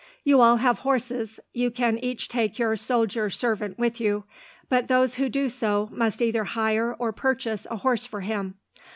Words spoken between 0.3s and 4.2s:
all have horses. You can each take your soldier servant with